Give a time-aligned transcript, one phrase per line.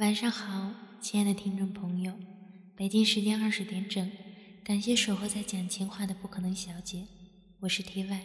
[0.00, 0.72] 晚上好，
[1.02, 2.14] 亲爱的听众朋友，
[2.74, 4.10] 北京时间二十点整，
[4.64, 7.06] 感谢守候在讲情话的不可能小姐，
[7.60, 8.24] 我是 T Y，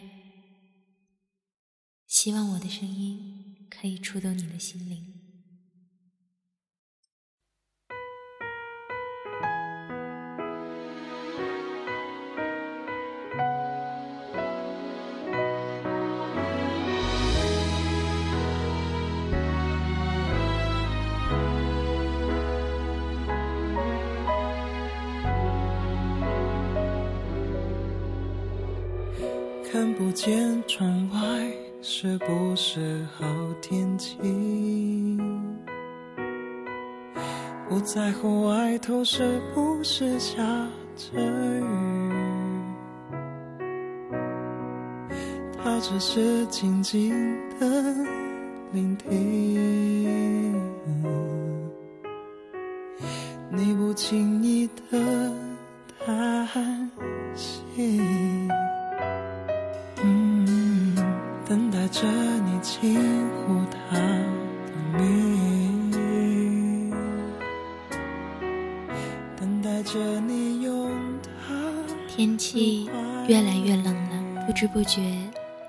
[2.06, 5.15] 希望我的声音可以触动你的心灵。
[29.76, 31.20] 看不见窗外
[31.82, 33.26] 是不是好
[33.60, 34.16] 天气？
[37.68, 40.42] 不在乎外头是不是下
[40.96, 41.62] 着雨？
[45.62, 47.12] 他只是静静
[47.60, 47.66] 的
[48.72, 50.54] 聆听，
[53.50, 55.30] 你不经意的
[56.02, 56.90] 叹
[57.34, 58.00] 息。
[61.98, 65.90] 着你轻呼他的名，
[69.34, 70.46] 等待着你。
[72.06, 72.90] 天气
[73.28, 75.16] 越来越冷了，不知不觉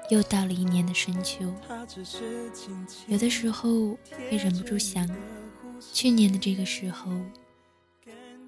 [0.09, 1.45] 又到了一年的深秋。
[3.07, 3.97] 有的时候
[4.29, 5.09] 会忍不住想，
[5.93, 7.09] 去年的这个时候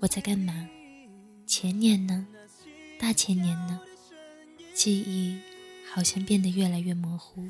[0.01, 0.67] 我在干嘛？
[1.45, 2.27] 前年呢？
[2.99, 3.79] 大前年呢？
[4.73, 5.39] 记忆。
[5.91, 7.49] 好像变得越来越模糊。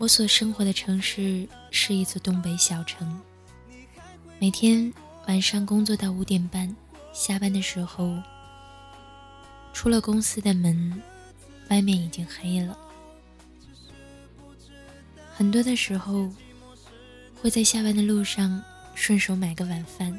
[0.00, 3.20] 我所生活的城市是一座东北小城，
[4.38, 4.90] 每天
[5.28, 6.74] 晚上工作到五点半，
[7.12, 8.16] 下班的时候，
[9.74, 11.02] 出了公司的门，
[11.68, 12.78] 外面已经黑了。
[15.34, 16.30] 很多的时候，
[17.34, 18.58] 会在下班的路上
[18.94, 20.18] 顺手买个晚饭，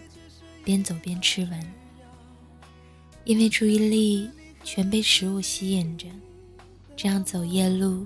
[0.64, 1.74] 边走边吃完。
[3.24, 4.30] 因为注意力
[4.64, 6.06] 全被食物吸引着，
[6.96, 8.06] 这样走夜路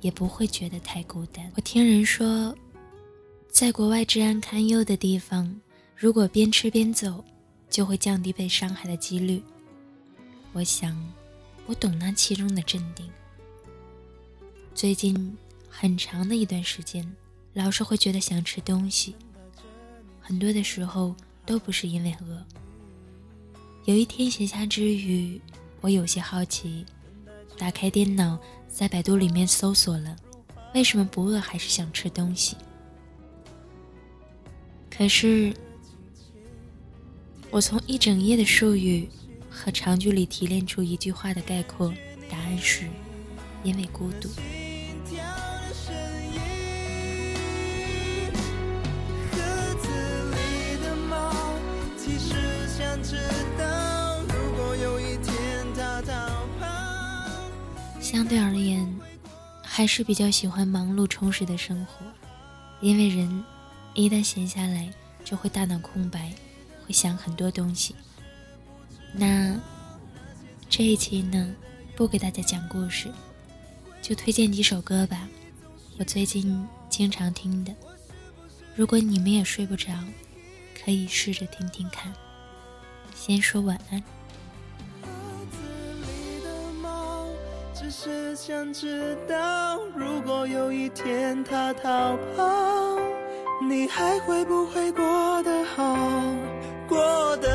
[0.00, 1.50] 也不会觉得太孤单。
[1.56, 2.54] 我听人说，
[3.50, 5.60] 在国外治安堪忧的地方，
[5.96, 7.24] 如果边吃边走，
[7.68, 9.42] 就会降低被伤害的几率。
[10.52, 10.96] 我想，
[11.66, 13.08] 我懂那其中的镇定。
[14.74, 15.36] 最近
[15.68, 17.04] 很长的一段时间，
[17.52, 19.14] 老是会觉得想吃东西，
[20.20, 21.14] 很多的时候
[21.44, 22.44] 都不是因为饿。
[23.84, 25.40] 有一天闲暇之余，
[25.80, 26.84] 我有些好奇，
[27.56, 28.38] 打开电脑，
[28.68, 30.16] 在百度里面搜索了
[30.74, 32.56] “为什么不饿还是想吃东西”。
[34.88, 35.52] 可是，
[37.50, 39.08] 我从一整页的术语
[39.50, 41.92] 和长句里提炼出一句话的概括，
[42.30, 42.84] 答案是：
[43.64, 44.28] 因为孤独。
[58.10, 58.88] 相对而言，
[59.62, 62.06] 还是比较喜欢忙碌充实的生活，
[62.80, 63.44] 因为人
[63.92, 64.90] 一旦闲下来，
[65.22, 66.32] 就会大脑空白，
[66.86, 67.94] 会想很多东西。
[69.12, 69.54] 那
[70.70, 71.54] 这一期呢，
[71.94, 73.12] 不给大家讲故事，
[74.00, 75.28] 就推荐几首歌吧，
[75.98, 77.74] 我最近经常听的。
[78.74, 79.92] 如果你们也睡不着，
[80.82, 82.10] 可以试着听听看。
[83.14, 84.02] 先说晚安。
[88.00, 92.96] 只想知道，如果有一天他逃跑，
[93.68, 95.96] 你还会不会过得好？
[96.88, 97.48] 过得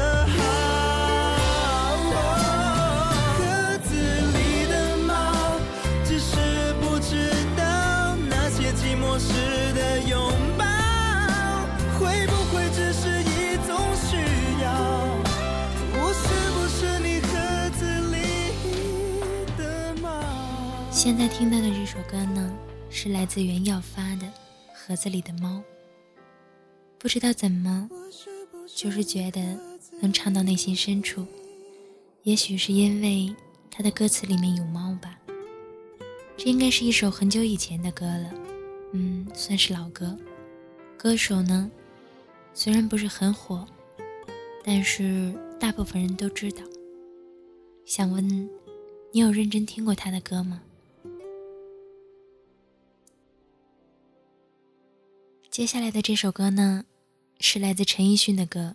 [21.15, 22.51] 现在听到的这首歌呢，
[22.89, 24.25] 是来自袁耀发的
[24.73, 25.57] 《盒子里的猫》。
[26.97, 27.87] 不知道怎么，
[28.65, 29.39] 就是觉得
[30.01, 31.23] 能唱到内心深处。
[32.23, 33.31] 也许是因为
[33.69, 35.15] 他的歌词里面有猫吧。
[36.35, 38.33] 这应该是一首很久以前的歌了，
[38.93, 40.17] 嗯，算是老歌。
[40.97, 41.69] 歌手呢，
[42.55, 43.63] 虽然不是很火，
[44.63, 46.63] 但是大部分人都知道。
[47.85, 48.49] 想问，
[49.11, 50.63] 你有认真听过他的歌吗？
[55.53, 56.83] 接下来的这首歌呢，
[57.39, 58.73] 是来自陈奕迅的歌，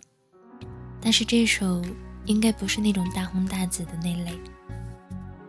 [1.01, 1.83] 但是这首
[2.23, 4.31] 应该不是那种大红大紫的那类。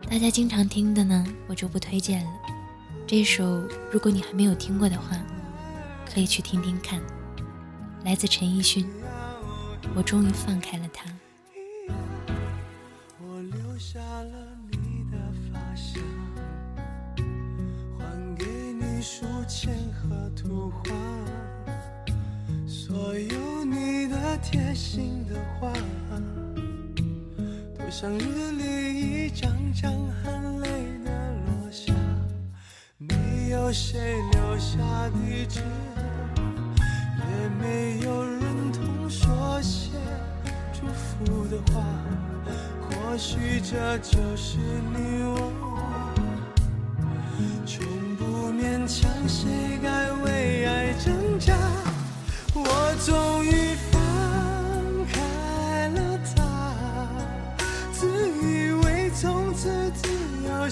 [0.09, 2.31] 大家经常听的呢，我就不推荐了。
[3.07, 3.45] 这首
[3.89, 5.17] 如果你还没有听过的话，
[6.05, 7.01] 可以去听听看，
[8.03, 8.85] 来自陈奕迅。
[9.95, 11.05] 我终于放开了他。
[24.71, 25.69] 开心的话，
[27.77, 29.91] 都像日历一张张
[30.23, 30.69] 含泪
[31.03, 31.11] 的
[31.45, 31.93] 落下，
[32.97, 34.77] 没有谁留下
[35.09, 35.59] 地址，
[36.77, 39.89] 也没有人同说些
[40.71, 41.83] 祝福的话，
[42.89, 45.51] 或许这就是你我，
[47.65, 47.85] 从
[48.15, 48.23] 不
[48.53, 51.57] 勉强谁该为爱挣扎。
[52.53, 53.49] 我终于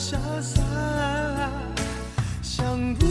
[0.10, 0.60] 潇洒，
[2.42, 3.06] 想不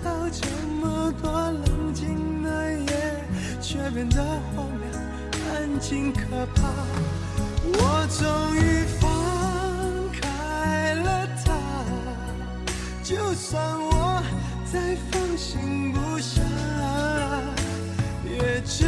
[0.00, 0.46] 到这
[0.80, 3.24] 么多冷静的夜，
[3.60, 4.22] 却变得
[4.54, 4.92] 荒凉。
[5.52, 6.68] 安静可怕，
[7.64, 9.10] 我终于放
[10.20, 11.52] 开了他，
[13.02, 14.22] 就算我
[14.72, 16.40] 再放心不下，
[18.24, 18.84] 也只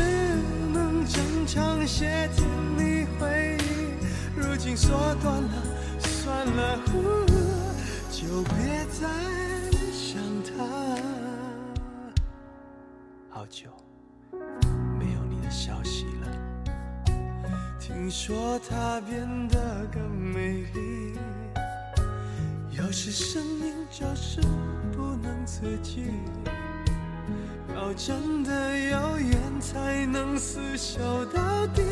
[0.73, 2.47] 能珍藏些甜
[2.79, 3.99] 蜜回忆。
[4.37, 5.51] 如今说断了，
[6.33, 6.79] 算了，
[8.11, 9.07] 就别再
[9.93, 10.65] 想他。
[13.29, 13.69] 好久
[14.99, 16.27] 没有你的消息了。
[17.79, 21.19] 听说他变得更美丽，
[22.71, 24.41] 有时生命就是
[24.91, 26.07] 不能自己，
[27.75, 31.83] 要真的有缘才能厮守到底。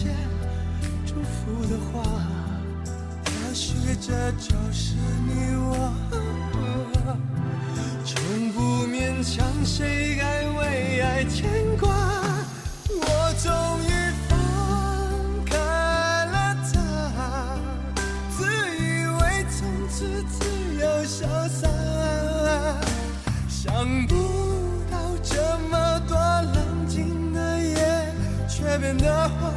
[0.00, 0.08] 些
[1.04, 2.00] 祝福的话。
[3.26, 4.94] 也许这就是
[5.26, 5.92] 你我，
[8.06, 11.86] 从不勉强谁该为爱牵挂。
[12.88, 13.04] 我
[13.42, 13.52] 终
[13.84, 13.90] 于
[14.28, 14.30] 放
[15.44, 15.52] 开
[16.24, 16.34] 了
[16.72, 16.74] 他，
[18.30, 18.38] 自
[18.78, 19.20] 以为
[19.50, 19.58] 从
[19.90, 20.38] 此自
[20.80, 21.18] 由潇
[21.48, 21.68] 洒。
[23.48, 24.14] 想不
[24.90, 28.14] 到这么多冷静的夜，
[28.48, 29.52] 却变得荒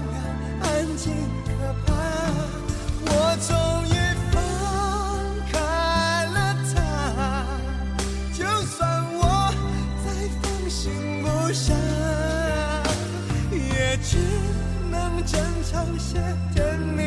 [15.26, 16.20] 争吵一些
[16.54, 17.02] 甜蜜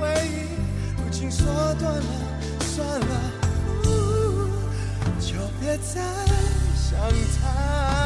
[0.00, 0.48] 回忆。
[1.02, 2.02] 如今说断了，
[2.60, 3.06] 算了。
[5.20, 6.02] 就别再
[6.74, 6.98] 想
[7.40, 7.99] 他。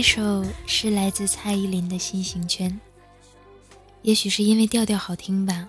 [0.00, 2.70] 这首是来自蔡依林的《心形圈》，
[4.00, 5.68] 也许是因为调调好听吧，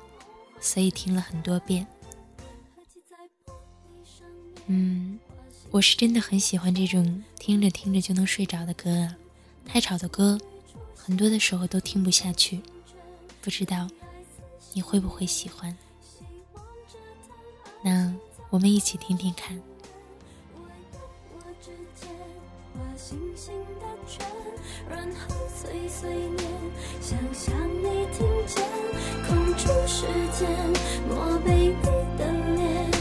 [0.61, 1.85] 所以听了很多遍。
[4.67, 5.19] 嗯，
[5.69, 9.17] 我是真的很喜欢这种听着听着就能睡着的歌啊，
[9.65, 10.39] 太吵的歌，
[10.95, 12.61] 很多的时候都听不下去。
[13.41, 13.85] 不知道
[14.71, 15.77] 你会不会喜欢？
[17.83, 18.15] 那
[18.49, 19.61] 我们一起听听看。
[24.89, 26.39] 然后碎碎念，
[26.99, 28.63] 想象你听见，
[29.27, 30.05] 空出时
[30.37, 30.49] 间，
[31.07, 31.85] 默背你
[32.17, 32.91] 的脸，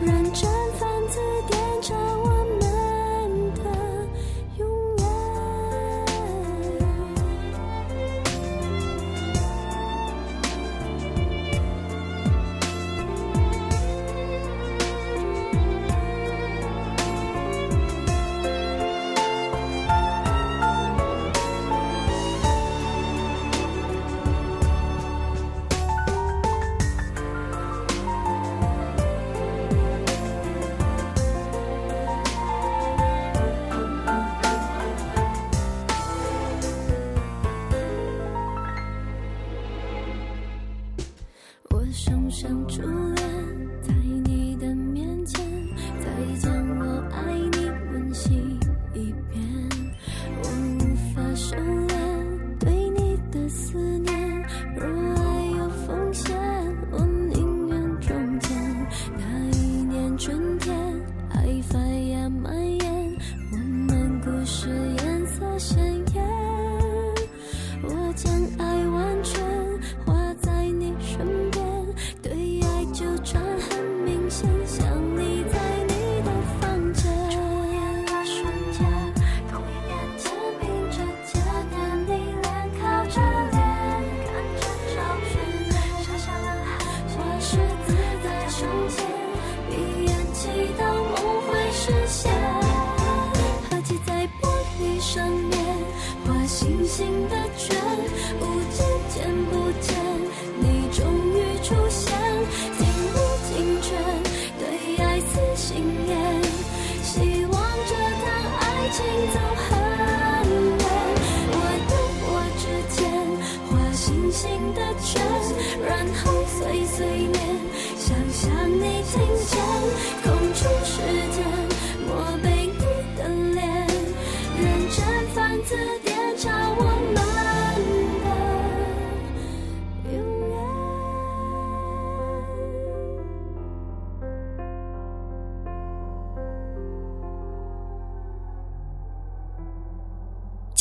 [0.00, 1.18] 认真翻字
[1.48, 1.61] 典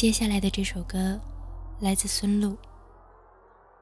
[0.01, 1.21] 接下来的这首歌
[1.79, 2.57] 来自孙露。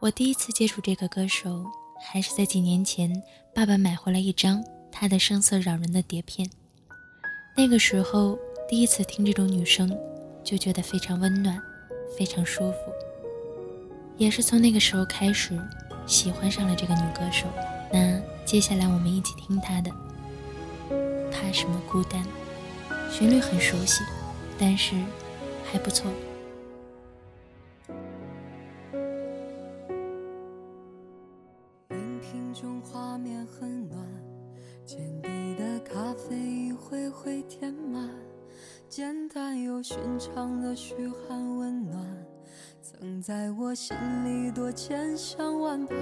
[0.01, 1.63] 我第一次接触这个歌手，
[1.97, 3.09] 还是在几年前，
[3.55, 4.61] 爸爸买回来一张
[4.91, 6.45] 他的声色扰人的碟片。
[7.55, 9.97] 那个时候，第一次听这种女声，
[10.43, 11.57] 就觉得非常温暖，
[12.17, 12.77] 非常舒服。
[14.17, 15.57] 也是从那个时候开始，
[16.05, 17.45] 喜欢上了这个女歌手。
[17.93, 19.89] 那接下来我们一起听她的
[21.31, 22.21] 《怕什么孤单》，
[23.09, 24.03] 旋律很熟悉，
[24.57, 24.95] 但是
[25.71, 26.11] 还不错。
[31.91, 33.99] 荧屏中画面很暖，
[34.83, 38.09] 见底的咖啡一回回填满，
[38.87, 42.03] 简单又寻常的嘘寒问暖，
[42.81, 43.95] 曾在我心
[44.25, 45.97] 里多千想万盼。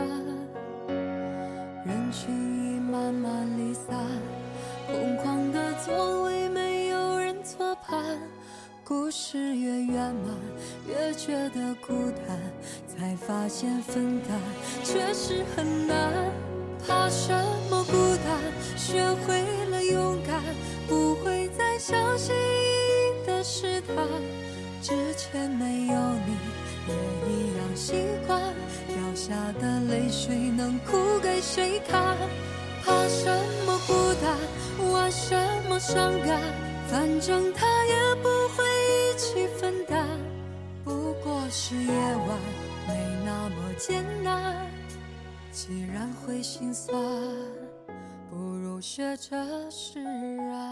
[1.86, 3.93] 人群已慢慢离散，
[4.88, 6.47] 空旷的座位
[11.27, 12.39] 觉得孤单，
[12.88, 14.39] 才发现分担
[14.81, 16.31] 确实很难。
[16.88, 17.34] 怕什
[17.69, 18.39] 么孤单？
[18.77, 20.41] 学会了勇敢，
[20.88, 23.98] 不会再相信意义的试探。
[24.81, 26.38] 之前没有你，
[26.88, 26.96] 也
[27.29, 28.41] 一样习惯。
[28.88, 32.15] 掉下的泪水能哭给谁看？
[32.86, 33.29] 怕什
[33.65, 34.89] 么孤单？
[34.93, 35.36] 玩什
[35.67, 36.39] 么伤感？
[36.89, 39.76] 反正他也不会一起分。
[41.69, 42.39] 是夜晚，
[42.88, 42.95] 没
[43.25, 44.65] 那么艰难。
[45.51, 46.97] 既然会心酸，
[48.29, 49.36] 不如学着
[49.69, 50.71] 释然。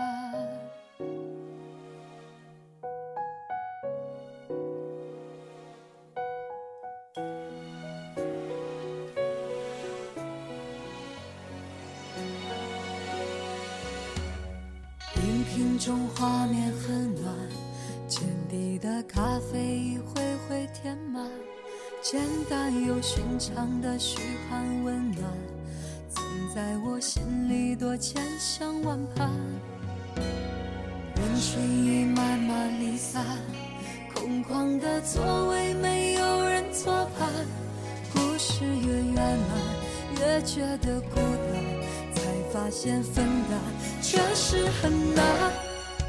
[40.35, 43.57] 越觉得孤单，才发现分担
[44.01, 45.23] 确实很难。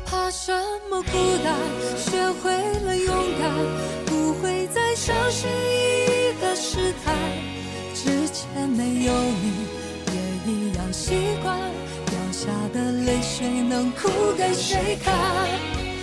[0.04, 0.52] 怕什
[0.90, 1.12] 么孤
[1.44, 1.54] 单？
[1.96, 2.10] 学
[2.42, 2.50] 会
[2.84, 3.48] 了勇敢，
[4.04, 7.14] 不会再小心翼翼的试探。
[7.94, 9.52] 之前没有你，
[10.12, 11.56] 也一样习惯。
[12.06, 15.14] 掉下的泪水能哭给谁看？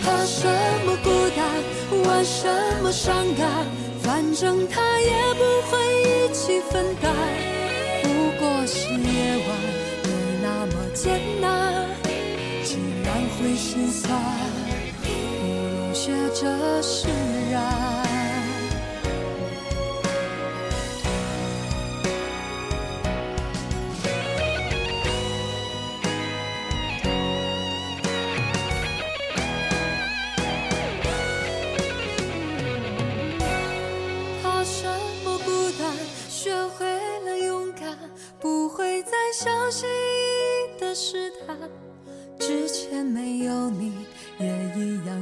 [0.01, 0.48] 怕什
[0.86, 1.46] 么孤单？
[2.08, 2.48] 玩什
[2.82, 3.50] 么伤感？
[4.01, 7.52] 反正他也不会一起分担。
[8.63, 8.96] 可是夜
[9.46, 9.58] 晚，
[10.05, 10.10] 没
[10.41, 11.86] 那么艰难。
[12.63, 14.17] 竟然会心酸，
[15.01, 17.10] 不如学着释
[17.51, 18.12] 然。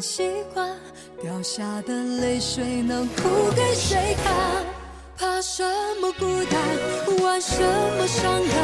[0.02, 0.76] 习惯。
[1.22, 4.66] 掉下的泪水能哭给谁看？
[5.18, 5.64] 怕什
[6.02, 6.60] 么孤单？
[7.24, 8.58] 玩什么伤感？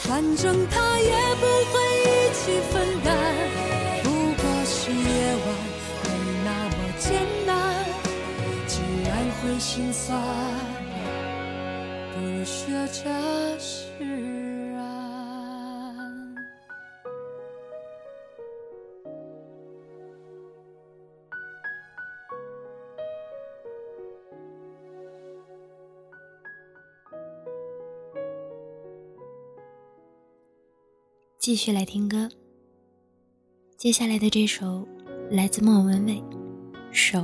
[0.00, 3.14] 反正他也不会一起分担。
[4.02, 4.08] 不
[4.40, 5.46] 过是夜晚，
[6.04, 6.08] 没
[6.44, 7.06] 那么艰
[7.46, 7.84] 难。
[8.66, 10.18] 既然会心酸，
[12.14, 13.04] 不如学着
[13.58, 13.84] 释
[31.48, 32.28] 继续来听歌。
[33.78, 34.86] 接下来的这首
[35.30, 36.12] 来自莫文蔚，
[36.92, 37.20] 《手》，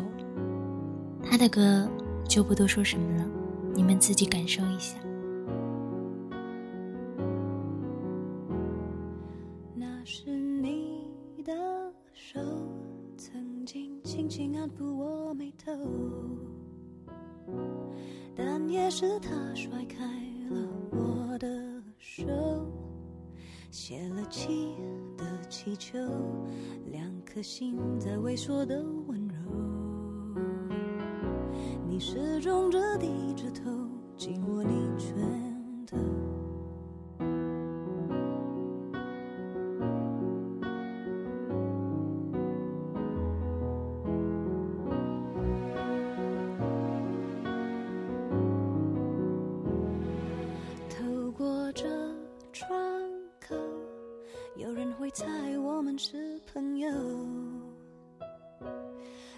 [1.22, 1.86] 他的歌
[2.26, 3.30] 就不多说什么了，
[3.74, 4.96] 你们自己感受一下。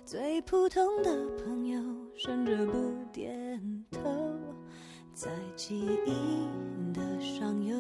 [0.07, 1.81] 最普通的朋友，
[2.15, 2.73] 甚至不
[3.13, 3.99] 点头，
[5.13, 6.47] 在记忆
[6.95, 7.77] 的上游，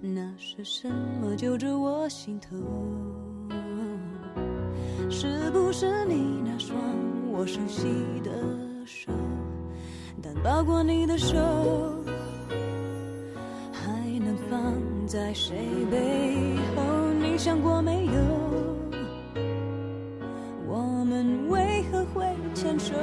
[0.00, 2.56] 那是什么揪着我心头？
[5.10, 6.80] 是不是你那双
[7.30, 7.88] 我熟悉
[8.22, 8.30] 的
[8.86, 9.12] 手？
[10.22, 11.36] 但抱过你的手，
[13.70, 15.54] 还能放在谁
[15.90, 17.12] 背后？
[17.20, 18.43] 你想过没有？
[22.54, 22.94] 牵手？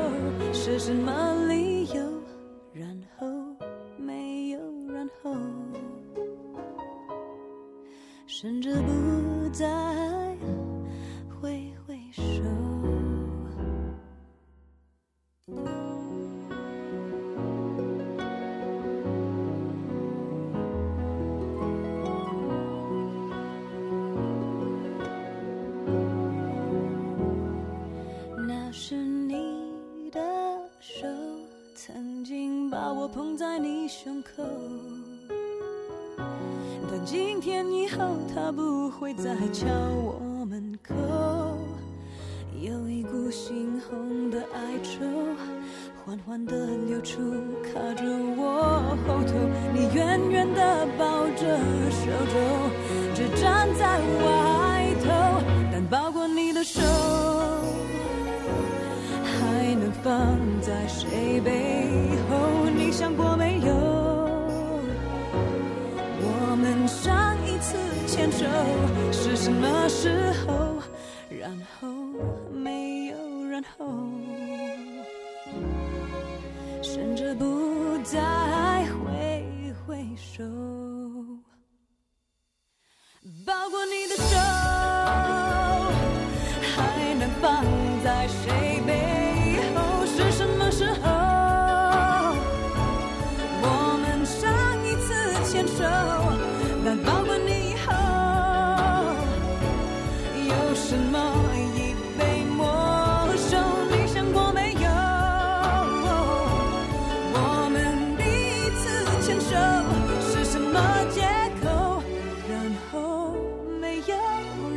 [0.54, 1.71] 是什么理
[39.62, 40.96] 敲我门口。
[42.60, 45.06] 有一股猩红的哀愁，
[46.04, 46.56] 缓缓地
[46.88, 47.22] 流出，
[47.62, 48.04] 卡着
[48.38, 49.34] 我后头。
[49.72, 51.60] 你远远地抱着
[51.92, 52.34] 手肘，
[53.14, 55.06] 只站在外头，
[55.72, 56.82] 但抱过你的手。
[59.24, 62.21] 还能放在谁背后？
[68.30, 68.46] 走
[69.12, 70.82] 是什么时候？
[71.30, 71.88] 然后
[72.52, 73.86] 没有然后，
[76.84, 78.20] 甚至不再
[78.86, 80.44] 挥挥手，
[83.46, 84.21] 包括你的。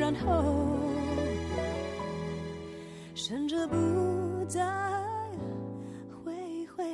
[0.05, 0.45] 然后，
[3.15, 4.63] 甚至不再
[6.23, 6.85] 挥挥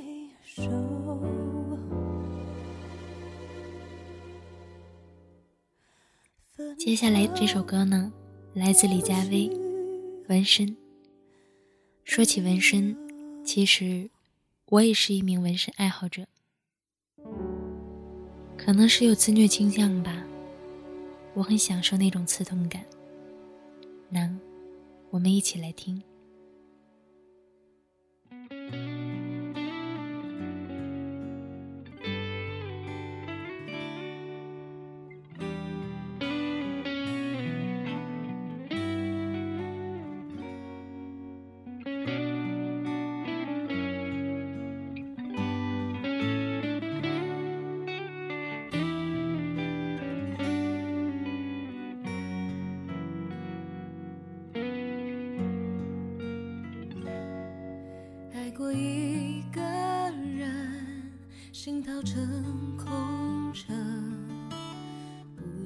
[0.45, 0.63] 手。
[6.79, 8.13] 接下来这首歌呢，
[8.55, 9.49] 来自李佳薇，
[10.29, 10.69] 《纹身》。
[12.05, 12.97] 说起纹身，
[13.45, 14.09] 其实
[14.67, 16.25] 我也是一名纹身爱好者，
[18.57, 20.25] 可能是有自虐倾向吧。
[21.35, 22.85] 我很享受那种刺痛感。
[24.11, 24.39] 能
[25.11, 26.03] 我们一起来听。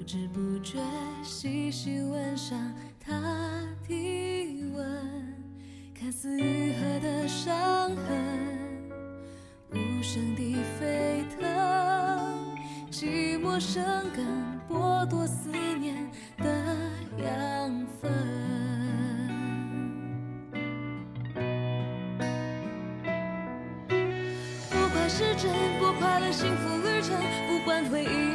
[0.04, 0.78] 不知不觉
[1.22, 2.58] 细细吻上
[3.00, 4.86] 他体温，
[5.98, 8.92] 看似愈合的伤痕，
[9.70, 11.48] 无声地沸腾，
[12.90, 13.82] 寂寞生
[14.14, 14.26] 根，
[14.68, 15.96] 剥夺思念
[16.36, 16.44] 的
[17.16, 18.12] 养分。
[24.68, 28.33] 不管是真，不快了、幸福、旅程，不管回忆。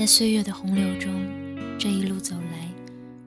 [0.00, 1.12] 在岁月的洪流中，
[1.78, 2.72] 这一路走来，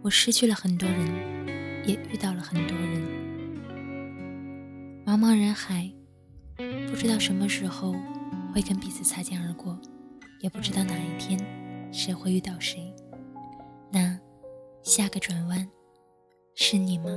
[0.02, 3.00] 我失去了很多人，也遇到了很多人。
[5.06, 5.88] 茫茫人海，
[6.90, 7.94] 不知道什么时候
[8.52, 9.80] 会跟彼此擦肩而过，
[10.40, 11.40] 也不知道哪一天
[11.92, 12.92] 谁会遇到谁。
[13.92, 14.20] 那
[14.82, 15.70] 下个转弯
[16.56, 17.16] 是你吗？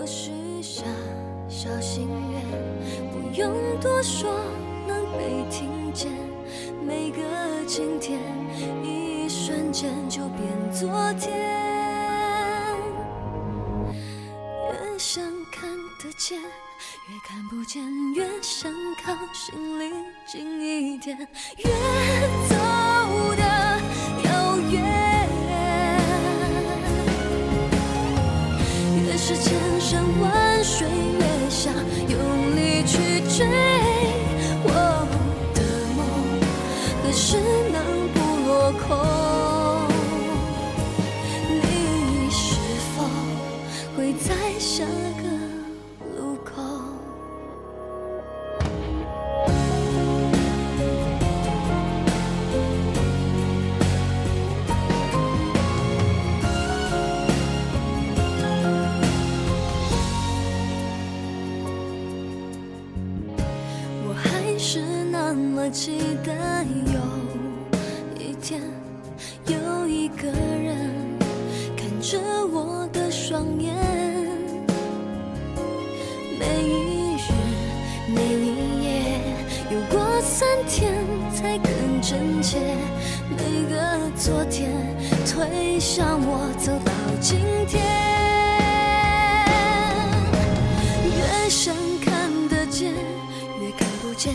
[0.00, 0.30] 我许
[0.62, 0.84] 下
[1.48, 2.40] 小心愿，
[3.10, 4.30] 不用多说，
[4.86, 6.12] 能被听见。
[6.86, 7.20] 每个
[7.66, 8.20] 今天，
[8.84, 11.67] 一瞬间就变昨天。
[72.58, 73.74] 我的双眼，
[76.38, 77.30] 每一日
[78.08, 79.20] 每一夜，
[79.70, 80.92] 有过三天
[81.32, 81.70] 才更
[82.02, 82.58] 真切，
[83.30, 83.36] 每
[83.70, 84.72] 个昨天
[85.24, 87.80] 推向我走到今天。
[91.04, 94.34] 越想看得见，越看不见，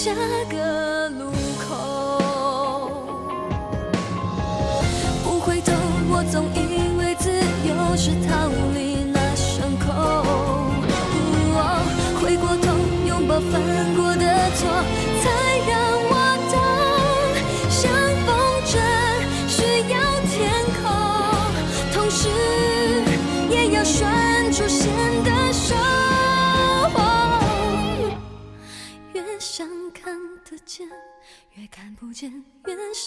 [0.00, 0.39] 下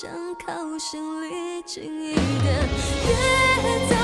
[0.04, 2.68] 想靠心里近一点，
[3.08, 3.96] 越走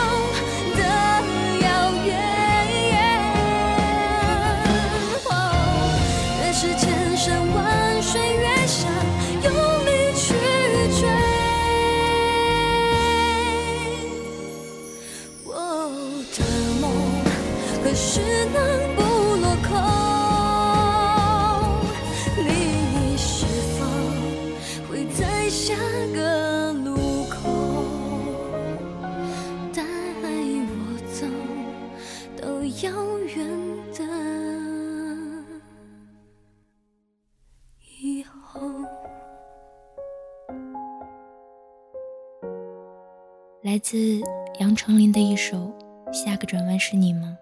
[43.70, 44.20] 来自
[44.60, 45.72] 杨丞琳的一首
[46.12, 47.38] 《下个转弯是你吗》。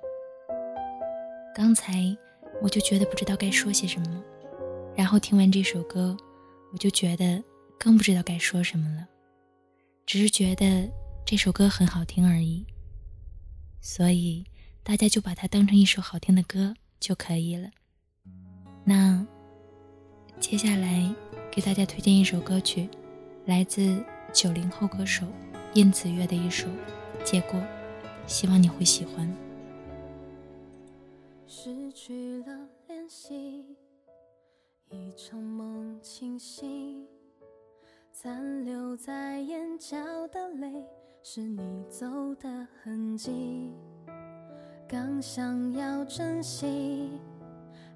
[1.55, 2.13] 刚才
[2.61, 4.21] 我就觉得不知道该说些什么，
[4.93, 6.17] 然后听完这首歌，
[6.73, 7.41] 我就觉得
[7.79, 9.07] 更不知道该说什么了，
[10.05, 10.91] 只是觉得
[11.25, 12.65] 这首歌很好听而已。
[13.79, 14.43] 所以
[14.83, 17.69] 大家就把它当成一首好听的歌就可以了。
[18.83, 19.25] 那
[20.41, 21.09] 接下来
[21.49, 22.89] 给大家推荐一首歌曲，
[23.45, 25.25] 来自九零后歌手
[25.77, 26.67] 燕子月的一首
[27.23, 27.59] 《结果》，
[28.25, 29.31] 希望你会喜欢。
[31.45, 33.77] 失去了联系，
[34.89, 37.05] 一场梦清醒，
[38.11, 39.95] 残留在眼角
[40.29, 40.83] 的泪
[41.21, 42.07] 是你走
[42.39, 43.71] 的痕迹。
[44.89, 47.11] 刚想要珍惜，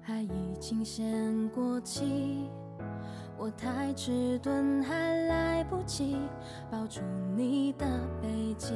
[0.04, 2.48] 爱已经先过期。
[3.42, 4.94] 我太迟钝，还
[5.26, 6.16] 来不及
[6.70, 7.00] 抱住
[7.36, 7.84] 你的
[8.22, 8.72] 背脊。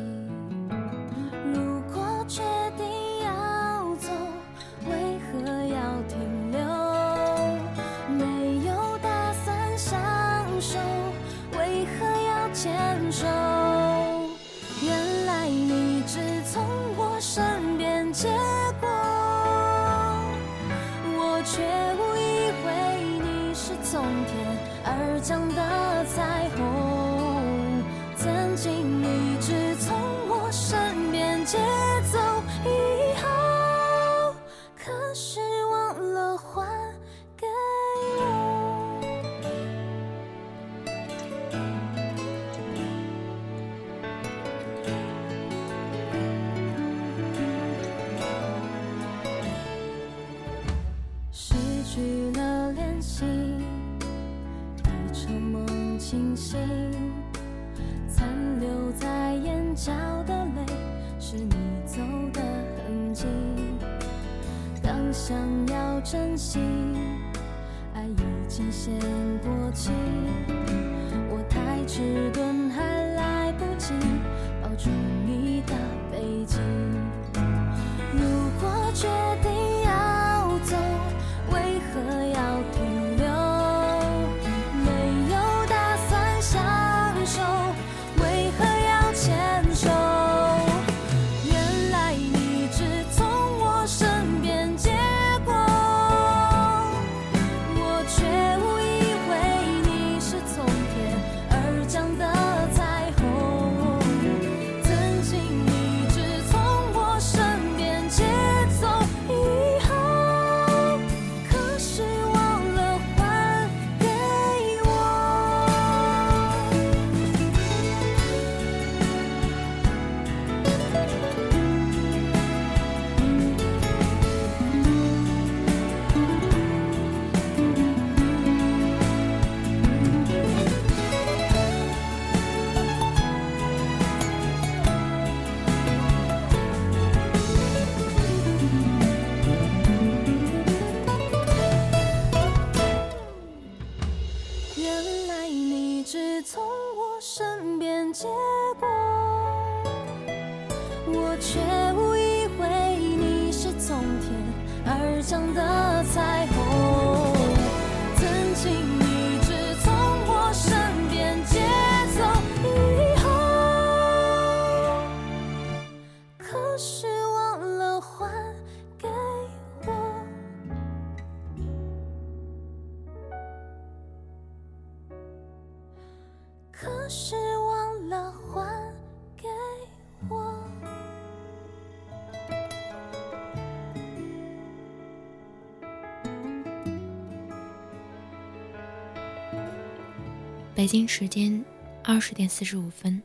[190.76, 191.64] 北京时间
[192.04, 193.22] 二十点四十五分，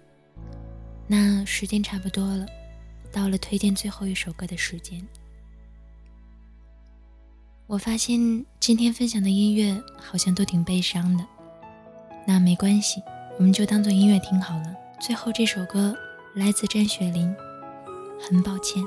[1.06, 2.46] 那时间差不多了，
[3.12, 5.06] 到了推荐最后一首歌的时间。
[7.68, 11.26] 我发现今天分享的音乐好像都挺悲伤的，
[12.26, 13.04] 那没关系，
[13.38, 14.74] 我们就当做音乐听好了。
[15.02, 15.94] 最后这首歌
[16.34, 17.36] 来自詹雪琳，
[18.18, 18.82] 很抱歉，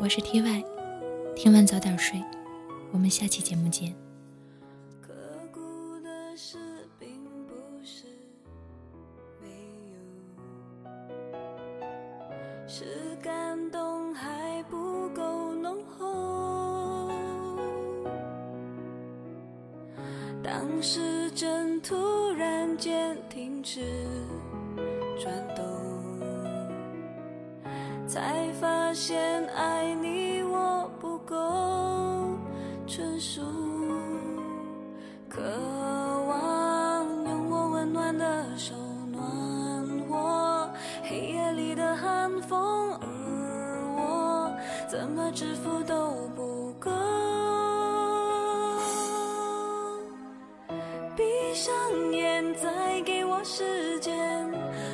[0.00, 0.64] 我是 T Y，
[1.36, 2.20] 听完早点睡，
[2.90, 4.03] 我们下期节目见。
[41.66, 43.06] 你的寒风，而
[43.96, 44.52] 我
[44.86, 46.90] 怎么支付都不够。
[51.16, 51.74] 闭上
[52.12, 54.14] 眼，再给我时间，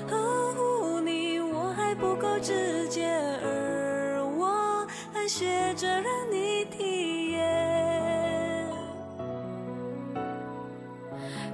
[0.08, 0.16] 呵
[0.54, 3.08] 护你我还不够直接，
[3.42, 8.68] 而我还学着让你体验。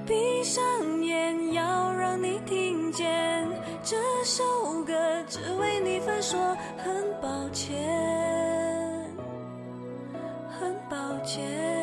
[0.05, 0.63] 闭上
[6.21, 6.39] 说
[6.77, 7.77] 很抱歉，
[10.49, 11.76] 很抱歉。